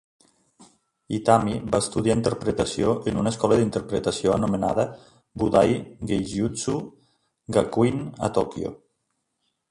Itami 1.15 1.51
va 1.73 1.79
estudiar 1.83 2.15
interpretació 2.19 2.93
en 3.11 3.19
una 3.23 3.33
escola 3.35 3.57
d'interpretació 3.59 4.33
anomenada 4.35 4.85
Budai 5.41 5.75
Geijutsu 6.13 6.75
Gakuin, 7.59 8.01
a 8.29 8.31
Tòquio. 8.39 8.73